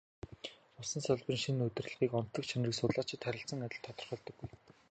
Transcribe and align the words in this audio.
Улсын 0.79 1.01
салбарын 1.07 1.39
шинэ 1.43 1.61
удирдлагын 1.67 2.17
онцлог 2.19 2.45
чанарыг 2.49 2.75
судлаачид 2.77 3.21
харилцан 3.25 3.65
адил 3.65 3.81
тодорхойлдоггүй. 3.83 4.49